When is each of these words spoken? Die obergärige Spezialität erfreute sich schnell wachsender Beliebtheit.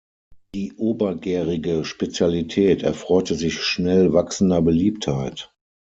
Die 0.55 0.73
obergärige 0.77 1.85
Spezialität 1.85 2.81
erfreute 2.81 3.35
sich 3.35 3.61
schnell 3.61 4.13
wachsender 4.13 4.59
Beliebtheit. 4.63 5.53